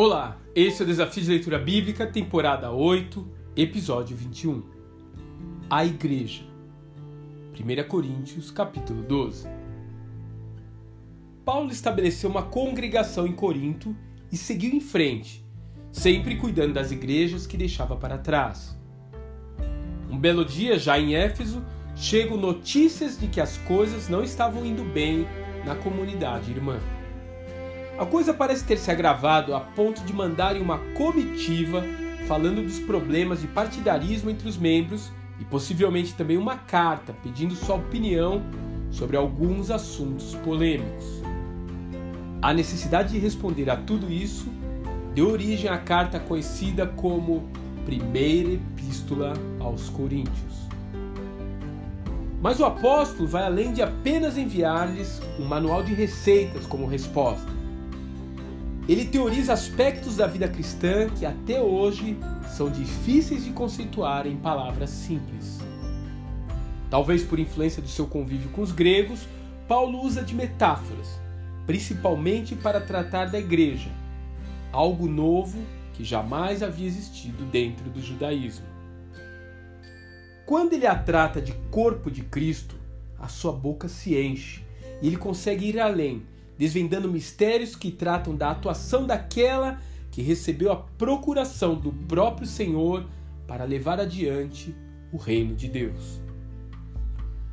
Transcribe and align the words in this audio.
Olá, 0.00 0.38
esse 0.54 0.80
é 0.80 0.84
o 0.84 0.86
Desafio 0.86 1.24
de 1.24 1.28
Leitura 1.28 1.58
Bíblica, 1.58 2.06
temporada 2.06 2.70
8, 2.70 3.26
episódio 3.56 4.16
21. 4.16 4.62
A 5.68 5.84
Igreja. 5.84 6.44
1 7.52 7.88
Coríntios, 7.88 8.52
capítulo 8.52 9.02
12. 9.02 9.48
Paulo 11.44 11.72
estabeleceu 11.72 12.30
uma 12.30 12.44
congregação 12.44 13.26
em 13.26 13.32
Corinto 13.32 13.92
e 14.30 14.36
seguiu 14.36 14.72
em 14.72 14.80
frente, 14.80 15.44
sempre 15.90 16.36
cuidando 16.36 16.74
das 16.74 16.92
igrejas 16.92 17.44
que 17.44 17.56
deixava 17.56 17.96
para 17.96 18.18
trás. 18.18 18.78
Um 20.08 20.16
belo 20.16 20.44
dia, 20.44 20.78
já 20.78 20.96
em 20.96 21.16
Éfeso, 21.16 21.60
chegam 21.96 22.36
notícias 22.36 23.18
de 23.18 23.26
que 23.26 23.40
as 23.40 23.58
coisas 23.58 24.08
não 24.08 24.22
estavam 24.22 24.64
indo 24.64 24.84
bem 24.84 25.26
na 25.66 25.74
comunidade 25.74 26.52
irmã. 26.52 26.78
A 27.98 28.06
coisa 28.06 28.32
parece 28.32 28.62
ter 28.62 28.78
se 28.78 28.92
agravado 28.92 29.52
a 29.56 29.58
ponto 29.58 30.04
de 30.04 30.12
mandarem 30.12 30.62
uma 30.62 30.78
comitiva 30.96 31.82
falando 32.28 32.62
dos 32.62 32.78
problemas 32.78 33.40
de 33.40 33.48
partidarismo 33.48 34.30
entre 34.30 34.48
os 34.48 34.56
membros 34.56 35.10
e 35.40 35.44
possivelmente 35.44 36.14
também 36.14 36.36
uma 36.36 36.56
carta 36.56 37.12
pedindo 37.24 37.56
sua 37.56 37.74
opinião 37.74 38.40
sobre 38.88 39.16
alguns 39.16 39.68
assuntos 39.68 40.36
polêmicos. 40.44 41.20
A 42.40 42.54
necessidade 42.54 43.14
de 43.14 43.18
responder 43.18 43.68
a 43.68 43.76
tudo 43.76 44.08
isso 44.12 44.46
deu 45.12 45.28
origem 45.28 45.68
à 45.68 45.76
carta 45.76 46.20
conhecida 46.20 46.86
como 46.86 47.48
Primeira 47.84 48.52
Epístola 48.52 49.32
aos 49.58 49.88
Coríntios. 49.88 50.68
Mas 52.40 52.60
o 52.60 52.64
apóstolo 52.64 53.28
vai 53.28 53.42
além 53.42 53.72
de 53.72 53.82
apenas 53.82 54.38
enviar-lhes 54.38 55.20
um 55.36 55.44
manual 55.44 55.82
de 55.82 55.94
receitas 55.94 56.64
como 56.64 56.86
resposta. 56.86 57.57
Ele 58.88 59.04
teoriza 59.04 59.52
aspectos 59.52 60.16
da 60.16 60.26
vida 60.26 60.48
cristã 60.48 61.10
que 61.10 61.26
até 61.26 61.60
hoje 61.60 62.16
são 62.56 62.70
difíceis 62.70 63.44
de 63.44 63.50
conceituar 63.50 64.26
em 64.26 64.38
palavras 64.38 64.88
simples. 64.88 65.58
Talvez 66.88 67.22
por 67.22 67.38
influência 67.38 67.82
do 67.82 67.88
seu 67.88 68.06
convívio 68.06 68.48
com 68.48 68.62
os 68.62 68.72
gregos, 68.72 69.28
Paulo 69.68 70.00
usa 70.00 70.22
de 70.22 70.34
metáforas, 70.34 71.20
principalmente 71.66 72.56
para 72.56 72.80
tratar 72.80 73.26
da 73.26 73.38
igreja, 73.38 73.90
algo 74.72 75.06
novo 75.06 75.58
que 75.92 76.02
jamais 76.02 76.62
havia 76.62 76.86
existido 76.86 77.44
dentro 77.44 77.90
do 77.90 78.00
judaísmo. 78.00 78.64
Quando 80.46 80.72
ele 80.72 80.86
a 80.86 80.94
trata 80.94 81.42
de 81.42 81.52
corpo 81.70 82.10
de 82.10 82.22
Cristo, 82.22 82.74
a 83.18 83.28
sua 83.28 83.52
boca 83.52 83.86
se 83.86 84.18
enche 84.18 84.62
e 85.02 85.08
ele 85.08 85.18
consegue 85.18 85.66
ir 85.66 85.78
além 85.78 86.22
desvendando 86.58 87.08
mistérios 87.10 87.76
que 87.76 87.90
tratam 87.90 88.34
da 88.34 88.50
atuação 88.50 89.06
daquela 89.06 89.80
que 90.10 90.20
recebeu 90.20 90.72
a 90.72 90.76
procuração 90.76 91.76
do 91.76 91.92
próprio 91.92 92.46
Senhor 92.46 93.06
para 93.46 93.64
levar 93.64 94.00
adiante 94.00 94.74
o 95.12 95.16
reino 95.16 95.54
de 95.54 95.68
Deus. 95.68 96.20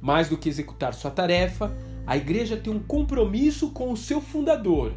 Mais 0.00 0.28
do 0.28 0.38
que 0.38 0.48
executar 0.48 0.94
sua 0.94 1.10
tarefa, 1.10 1.76
a 2.06 2.16
igreja 2.16 2.56
tem 2.56 2.72
um 2.72 2.78
compromisso 2.78 3.70
com 3.70 3.92
o 3.92 3.96
seu 3.96 4.20
fundador 4.20 4.94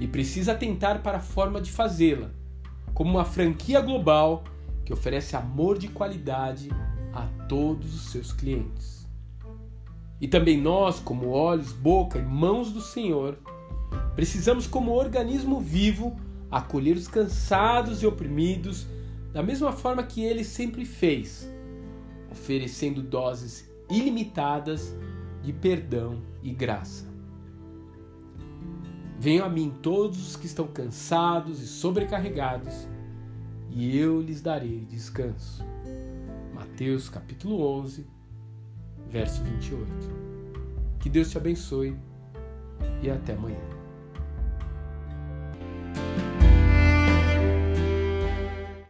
e 0.00 0.06
precisa 0.06 0.52
atentar 0.52 1.02
para 1.02 1.18
a 1.18 1.22
forma 1.22 1.60
de 1.60 1.70
fazê-la, 1.70 2.30
como 2.92 3.12
uma 3.12 3.24
franquia 3.24 3.80
global 3.80 4.44
que 4.84 4.92
oferece 4.92 5.36
amor 5.36 5.78
de 5.78 5.88
qualidade 5.88 6.68
a 7.12 7.26
todos 7.48 7.94
os 7.94 8.10
seus 8.10 8.32
clientes. 8.32 8.97
E 10.20 10.26
também 10.26 10.60
nós, 10.60 10.98
como 10.98 11.28
olhos, 11.28 11.72
boca 11.72 12.18
e 12.18 12.22
mãos 12.22 12.72
do 12.72 12.80
Senhor, 12.80 13.38
precisamos, 14.14 14.66
como 14.66 14.92
organismo 14.92 15.60
vivo, 15.60 16.16
acolher 16.50 16.96
os 16.96 17.06
cansados 17.06 18.02
e 18.02 18.06
oprimidos 18.06 18.86
da 19.32 19.42
mesma 19.42 19.70
forma 19.72 20.02
que 20.02 20.22
ele 20.24 20.42
sempre 20.42 20.84
fez, 20.84 21.48
oferecendo 22.30 23.02
doses 23.02 23.70
ilimitadas 23.90 24.94
de 25.42 25.52
perdão 25.52 26.20
e 26.42 26.52
graça. 26.52 27.06
Venham 29.20 29.46
a 29.46 29.48
mim 29.48 29.74
todos 29.82 30.28
os 30.28 30.36
que 30.36 30.46
estão 30.46 30.66
cansados 30.66 31.60
e 31.60 31.66
sobrecarregados, 31.66 32.88
e 33.70 33.96
eu 33.96 34.20
lhes 34.20 34.40
darei 34.40 34.84
descanso. 34.84 35.64
Mateus 36.54 37.08
capítulo 37.08 37.60
11, 37.80 38.06
verso 39.10 39.42
28. 39.44 39.86
Que 41.00 41.08
Deus 41.08 41.30
te 41.30 41.38
abençoe 41.38 41.96
e 43.02 43.10
até 43.10 43.34
amanhã. 43.34 43.77